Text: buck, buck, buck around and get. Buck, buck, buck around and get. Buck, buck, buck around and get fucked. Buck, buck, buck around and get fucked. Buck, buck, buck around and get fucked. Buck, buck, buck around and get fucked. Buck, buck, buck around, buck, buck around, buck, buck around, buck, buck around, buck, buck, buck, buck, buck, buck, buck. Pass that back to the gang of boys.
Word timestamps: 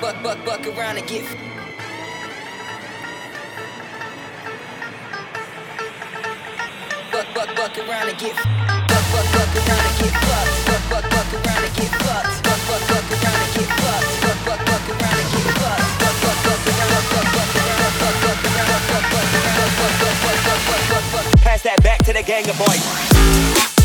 buck, 0.00 0.22
buck, 0.22 0.44
buck 0.44 0.66
around 0.66 0.98
and 0.98 1.06
get. 1.06 1.24
Buck, 7.12 7.26
buck, 7.34 7.56
buck 7.56 7.78
around 7.78 8.08
and 8.08 8.18
get. 8.18 8.34
Buck, 8.36 9.04
buck, 9.12 9.26
buck 9.32 9.56
around 9.56 9.84
and 9.86 9.96
get 9.98 10.12
fucked. 10.12 10.66
Buck, 10.66 10.82
buck, 10.90 11.10
buck 11.10 11.32
around 11.34 11.64
and 11.64 11.74
get 11.76 11.92
fucked. 12.02 12.42
Buck, 12.44 12.60
buck, 12.68 12.82
buck 12.88 13.08
around 13.12 13.40
and 13.40 13.54
get 13.54 13.70
fucked. 13.76 14.10
Buck, 14.22 14.40
buck, 14.46 14.60
buck 14.66 14.88
around 14.90 15.16
and 15.16 15.30
get 15.32 15.48
fucked. 15.56 15.86
Buck, 16.00 16.16
buck, 16.22 16.38
buck 16.44 16.62
around, 16.66 17.04
buck, 17.12 17.28
buck 17.32 17.52
around, 17.56 17.94
buck, 18.00 18.16
buck 18.22 18.40
around, 18.46 18.84
buck, 18.90 19.04
buck 19.12 19.30
around, 19.36 19.72
buck, 19.76 19.94
buck, 19.96 20.16
buck, 20.22 20.40
buck, 20.46 20.60
buck, 20.66 20.82
buck, 20.90 21.06
buck. 21.12 21.40
Pass 21.40 21.62
that 21.62 21.82
back 21.82 22.04
to 22.04 22.12
the 22.12 22.22
gang 22.22 22.48
of 22.50 22.58
boys. 22.58 23.75